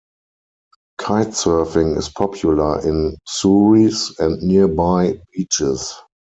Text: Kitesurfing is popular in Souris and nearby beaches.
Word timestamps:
Kitesurfing 0.99 1.95
is 1.95 2.09
popular 2.09 2.79
in 2.83 3.17
Souris 3.27 4.17
and 4.19 4.41
nearby 4.41 5.19
beaches. 5.31 5.93